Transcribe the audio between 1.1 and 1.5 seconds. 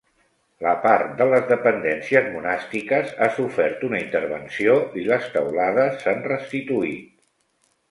de les